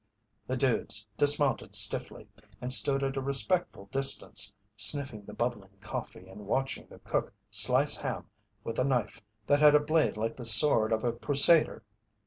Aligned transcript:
The 0.47 0.57
"dudes" 0.57 1.05
dismounted 1.15 1.75
stiffly 1.75 2.27
and 2.59 2.73
stood 2.73 3.03
at 3.03 3.17
a 3.17 3.21
respectful 3.21 3.85
distance, 3.91 4.51
sniffing 4.75 5.25
the 5.25 5.33
bubbling 5.35 5.77
coffee 5.79 6.27
and 6.27 6.47
watching 6.47 6.87
the 6.87 6.97
cook 6.97 7.31
slice 7.51 7.97
ham 7.97 8.27
with 8.63 8.79
a 8.79 8.83
knife 8.83 9.21
that 9.45 9.59
had 9.59 9.75
a 9.75 9.79
blade 9.79 10.17
like 10.17 10.35
the 10.35 10.43
sword 10.43 10.91
of 10.91 11.03
a 11.03 11.13
Crusader. 11.13 11.83